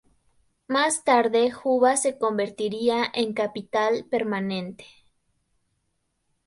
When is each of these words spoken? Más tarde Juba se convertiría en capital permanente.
Más 0.67 1.03
tarde 1.03 1.51
Juba 1.51 1.95
se 1.95 2.17
convertiría 2.17 3.05
en 3.13 3.33
capital 3.35 4.03
permanente. 4.09 4.85